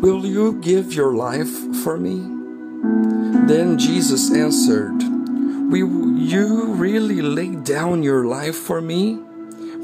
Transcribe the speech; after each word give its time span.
Will 0.00 0.24
you 0.24 0.58
give 0.62 0.94
your 0.94 1.12
life 1.12 1.52
for 1.84 1.98
me? 1.98 2.24
Then 3.46 3.76
Jesus 3.78 4.32
answered, 4.32 4.96
Will 5.70 6.16
you 6.16 6.72
really 6.72 7.20
lay 7.20 7.54
down 7.54 8.02
your 8.02 8.24
life 8.24 8.56
for 8.56 8.80
me? 8.80 9.20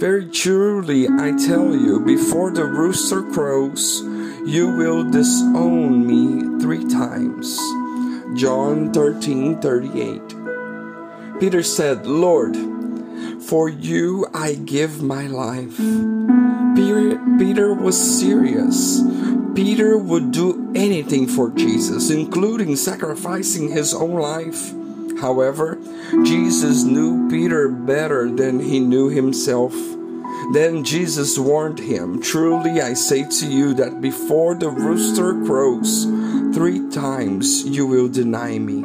Very 0.01 0.25
truly 0.25 1.07
I 1.07 1.37
tell 1.37 1.77
you, 1.77 2.01
before 2.01 2.51
the 2.51 2.65
rooster 2.65 3.23
crows, 3.31 4.01
you 4.47 4.75
will 4.75 5.05
disown 5.05 6.07
me 6.07 6.63
three 6.63 6.89
times. 6.89 7.61
John 8.41 8.95
13 8.95 9.61
38. 9.61 11.41
Peter 11.41 11.63
said, 11.63 12.07
Lord, 12.07 12.57
for 13.43 13.69
you 13.69 14.27
I 14.33 14.55
give 14.55 15.03
my 15.03 15.27
life. 15.27 15.77
Peter, 16.75 17.21
Peter 17.39 17.75
was 17.75 17.97
serious. 17.97 19.01
Peter 19.57 19.97
would 19.97 20.33
do 20.33 20.71
anything 20.75 21.27
for 21.27 21.49
Jesus, 21.49 22.11
including 22.11 22.77
sacrificing 22.77 23.71
his 23.71 23.95
own 23.95 24.17
life. 24.17 24.75
However, 25.19 25.79
Jesus 26.25 26.85
knew 26.85 27.27
Peter 27.31 27.71
better 27.71 28.29
than 28.31 28.61
he 28.61 28.79
knew 28.79 29.09
himself. 29.09 29.73
Then 30.53 30.85
Jesus 30.85 31.39
warned 31.39 31.79
him, 31.79 32.21
Truly 32.21 32.83
I 32.83 32.93
say 32.93 33.27
to 33.27 33.47
you 33.47 33.73
that 33.75 34.03
before 34.03 34.55
the 34.55 34.69
rooster 34.69 35.33
crows, 35.47 36.05
three 36.55 36.91
times 36.91 37.65
you 37.65 37.87
will 37.87 38.09
deny 38.09 38.59
me. 38.59 38.83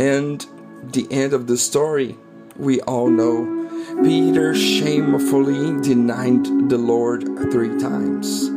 And 0.00 0.44
the 0.82 1.06
end 1.12 1.32
of 1.32 1.46
the 1.46 1.56
story, 1.56 2.16
we 2.56 2.80
all 2.80 3.08
know. 3.08 3.54
Peter 4.02 4.52
shamefully 4.52 5.80
denied 5.80 6.44
the 6.68 6.76
Lord 6.76 7.22
three 7.52 7.78
times. 7.78 8.55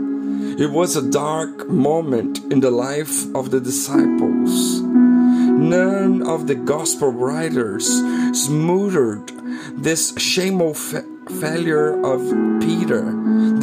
It 0.60 0.72
was 0.72 0.98
a 0.98 1.10
dark 1.10 1.70
moment 1.70 2.40
in 2.52 2.60
the 2.60 2.70
life 2.70 3.34
of 3.34 3.50
the 3.50 3.62
disciples. 3.62 4.82
None 4.82 6.22
of 6.22 6.48
the 6.48 6.56
gospel 6.56 7.14
writers 7.14 7.88
smothered 8.34 9.32
this 9.72 10.14
shameful 10.18 10.74
fa- 10.74 11.06
failure 11.40 11.96
of 12.04 12.20
Peter, 12.60 13.04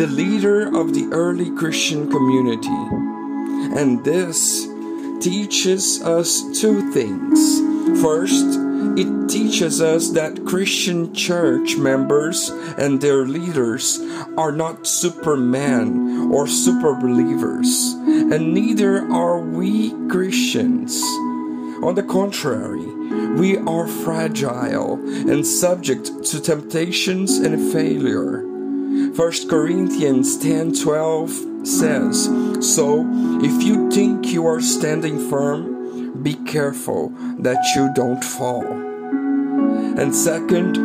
the 0.00 0.06
leader 0.08 0.74
of 0.74 0.94
the 0.94 1.06
early 1.12 1.50
Christian 1.50 2.10
community. 2.10 2.80
And 3.78 4.02
this 4.02 4.66
teaches 5.20 6.00
us 6.00 6.40
two 6.58 6.92
things. 6.92 7.60
First, 8.00 8.58
it 8.96 9.28
teaches 9.28 9.82
us 9.82 10.10
that 10.12 10.46
Christian 10.46 11.12
church 11.14 11.76
members 11.76 12.48
and 12.78 13.02
their 13.02 13.26
leaders 13.26 14.00
are 14.38 14.52
not 14.52 14.86
supermen 14.86 16.05
or 16.30 16.46
super 16.46 16.94
believers, 16.94 17.94
and 18.06 18.52
neither 18.54 19.06
are 19.10 19.40
we 19.40 19.92
Christians. 20.08 21.02
On 21.82 21.94
the 21.94 22.02
contrary, 22.02 22.86
we 23.36 23.58
are 23.58 23.86
fragile 23.86 24.94
and 25.30 25.46
subject 25.46 26.24
to 26.24 26.40
temptations 26.40 27.38
and 27.38 27.72
failure. 27.72 28.44
1 29.14 29.48
Corinthians 29.48 30.36
10:12 30.38 31.32
says, 31.62 32.30
"So 32.60 33.06
if 33.42 33.62
you 33.62 33.90
think 33.90 34.32
you 34.32 34.46
are 34.46 34.60
standing 34.60 35.18
firm, 35.18 36.22
be 36.22 36.34
careful 36.34 37.12
that 37.38 37.60
you 37.74 37.90
don't 37.94 38.24
fall." 38.24 38.64
And 39.98 40.14
second, 40.14 40.78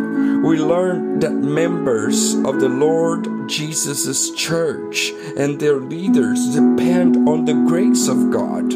we 0.44 0.58
learn 0.58 1.20
that 1.20 1.32
members 1.32 2.34
of 2.34 2.60
the 2.60 2.70
Lord 2.70 3.48
Jesus' 3.48 4.32
church 4.32 5.12
and 5.38 5.60
their 5.60 5.78
leaders 5.78 6.56
depend 6.56 7.30
on 7.30 7.46
the 7.46 7.54
grace 7.54 8.08
of 8.08 8.32
God. 8.32 8.72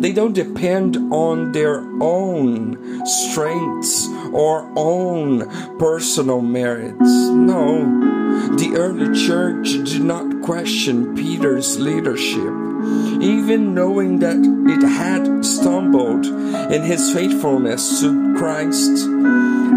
They 0.00 0.12
don't 0.12 0.32
depend 0.32 0.96
on 1.12 1.52
their 1.52 1.80
own 2.00 3.04
strengths 3.04 4.08
or 4.32 4.70
own 4.76 5.48
personal 5.78 6.40
merits. 6.40 6.98
No, 7.00 7.82
the 8.56 8.74
early 8.76 9.18
church 9.26 9.72
did 9.72 10.02
not 10.02 10.42
question 10.42 11.14
Peter's 11.14 11.78
leadership, 11.78 12.52
even 13.20 13.74
knowing 13.74 14.18
that 14.20 14.36
it 14.36 14.86
had 14.86 15.44
stumbled 15.44 16.26
in 16.26 16.82
his 16.82 17.12
faithfulness 17.12 18.00
to 18.00 18.34
Christ, 18.36 19.08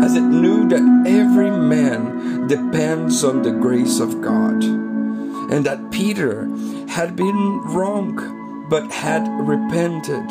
as 0.04 0.16
it 0.16 0.22
knew 0.22 0.68
that 0.70 1.04
every 1.08 1.52
man 1.52 2.48
depends 2.48 3.24
on 3.24 3.42
the 3.42 3.52
grace 3.52 4.00
of 4.00 4.22
God, 4.22 4.64
and 4.64 5.66
that 5.66 5.92
Peter 5.92 6.50
had 6.90 7.16
been 7.16 7.62
wrong 7.66 8.68
but 8.70 8.92
had 8.92 9.28
repented, 9.48 10.26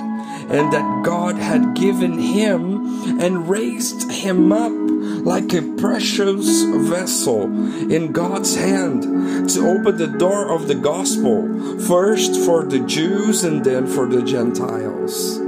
and 0.50 0.72
that 0.72 1.02
God 1.04 1.36
had 1.36 1.74
given 1.74 2.18
him 2.18 3.20
and 3.20 3.48
raised 3.48 4.10
him 4.10 4.52
up 4.52 4.83
like 5.24 5.54
a 5.54 5.62
precious 5.78 6.62
vessel 6.62 7.44
in 7.90 8.12
God's 8.12 8.54
hand 8.54 9.48
to 9.50 9.66
open 9.66 9.96
the 9.96 10.14
door 10.18 10.52
of 10.52 10.68
the 10.68 10.74
gospel, 10.74 11.48
first 11.80 12.44
for 12.44 12.64
the 12.64 12.80
Jews 12.80 13.42
and 13.42 13.64
then 13.64 13.86
for 13.86 14.06
the 14.06 14.22
Gentiles. 14.22 15.40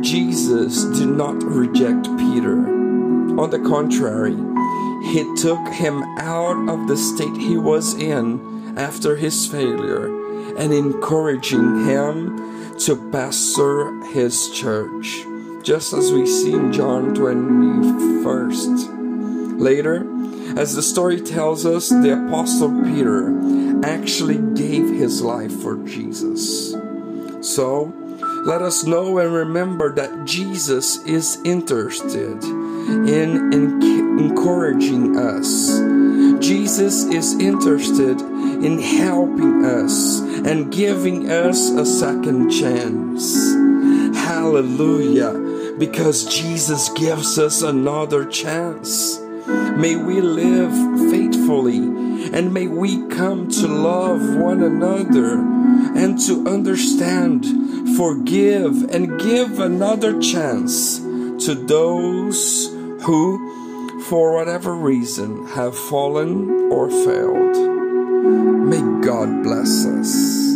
Jesus 0.00 0.84
did 0.98 1.08
not 1.08 1.42
reject 1.42 2.04
Peter. 2.16 2.56
On 3.38 3.50
the 3.50 3.60
contrary, 3.60 4.36
he 5.12 5.22
took 5.36 5.66
him 5.68 6.02
out 6.18 6.68
of 6.68 6.88
the 6.88 6.96
state 6.96 7.36
he 7.36 7.56
was 7.56 7.94
in 7.94 8.74
after 8.78 9.16
his 9.16 9.46
failure 9.46 10.06
and 10.56 10.72
encouraging 10.72 11.84
him 11.84 12.78
to 12.78 12.96
pastor 13.10 14.02
his 14.06 14.50
church, 14.50 15.24
just 15.62 15.92
as 15.92 16.12
we 16.12 16.26
see 16.26 16.52
in 16.52 16.72
John 16.72 17.14
21st. 17.14 19.60
Later, 19.60 20.04
as 20.58 20.74
the 20.74 20.82
story 20.82 21.20
tells 21.20 21.64
us, 21.64 21.88
the 21.88 22.26
Apostle 22.26 22.82
Peter 22.82 23.32
actually 23.84 24.38
gave 24.54 24.88
his 24.88 25.22
life 25.22 25.52
for 25.62 25.76
Jesus. 25.84 26.72
So, 27.40 27.92
let 28.44 28.60
us 28.60 28.84
know 28.84 29.18
and 29.18 29.32
remember 29.32 29.94
that 29.94 30.24
Jesus 30.24 31.04
is 31.04 31.38
interested 31.44 32.42
in, 32.42 33.52
in 33.52 33.82
encouraging 34.18 35.16
us. 35.16 35.78
Jesus 36.44 37.04
is 37.04 37.38
interested 37.38 38.20
in 38.20 38.80
helping 38.80 39.64
us 39.64 40.20
and 40.20 40.72
giving 40.72 41.30
us 41.30 41.70
a 41.70 41.86
second 41.86 42.50
chance. 42.50 43.54
Hallelujah. 44.16 45.51
Because 45.78 46.24
Jesus 46.24 46.88
gives 46.90 47.38
us 47.38 47.62
another 47.62 48.24
chance. 48.24 49.18
May 49.76 49.96
we 49.96 50.20
live 50.20 50.72
faithfully 51.10 51.92
and 52.32 52.54
may 52.54 52.66
we 52.66 53.06
come 53.08 53.48
to 53.48 53.66
love 53.66 54.36
one 54.36 54.62
another 54.62 55.34
and 55.34 56.18
to 56.20 56.46
understand, 56.48 57.44
forgive, 57.96 58.84
and 58.90 59.20
give 59.20 59.58
another 59.58 60.18
chance 60.20 60.98
to 60.98 61.54
those 61.54 62.68
who, 63.02 64.02
for 64.04 64.34
whatever 64.34 64.74
reason, 64.74 65.46
have 65.48 65.76
fallen 65.76 66.70
or 66.70 66.88
failed. 66.88 67.56
May 68.68 68.80
God 69.04 69.42
bless 69.42 69.84
us. 69.84 70.51